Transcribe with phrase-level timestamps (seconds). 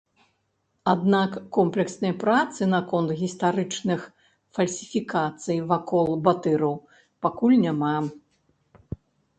[0.93, 4.01] Аднак комплекснай працы наконт гістарычных
[4.59, 6.75] фальсіфікацый вакол батыраў
[7.29, 7.95] пакуль няма.